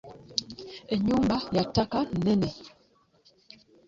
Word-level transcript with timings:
.Enyumba 0.93 1.37
ya 1.55 1.63
taata 1.73 1.99
Nene 2.23 2.49